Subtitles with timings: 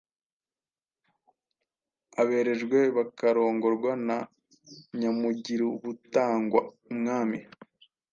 [2.21, 4.17] aberejwe bakarongorwa na
[4.99, 7.39] Nyamugirubutangwa (umwami),